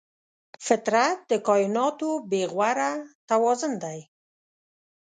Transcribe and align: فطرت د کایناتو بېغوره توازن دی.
فطرت 0.65 1.17
د 1.29 1.31
کایناتو 1.47 2.09
بېغوره 2.29 2.91
توازن 3.29 3.71
دی. 3.83 3.99